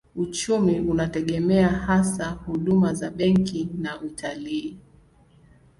[0.15, 4.77] Uchumi unategemea hasa huduma za benki na utalii.